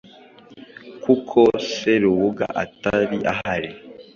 [1.03, 1.39] kuko
[1.73, 3.71] Serubuga atari ahari.